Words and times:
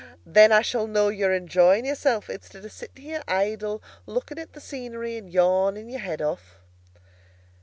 Then 0.25 0.51
I 0.51 0.63
shall 0.63 0.87
know 0.87 1.09
you're 1.09 1.31
enjoying 1.31 1.85
yourself, 1.85 2.27
instead 2.27 2.65
of 2.65 2.71
sitting 2.71 3.03
here 3.05 3.21
idle, 3.27 3.83
looking 4.07 4.39
at 4.39 4.53
the 4.53 4.59
scenery 4.59 5.15
and 5.15 5.29
yawning 5.31 5.91
your 5.91 5.99
head 5.99 6.23
off." 6.23 6.57